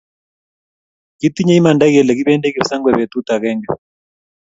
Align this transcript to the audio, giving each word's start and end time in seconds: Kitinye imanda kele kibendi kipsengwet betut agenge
Kitinye 1.19 1.53
imanda 1.59 1.85
kele 1.93 2.11
kibendi 2.17 2.47
kipsengwet 2.53 2.95
betut 2.99 3.27
agenge 3.35 3.69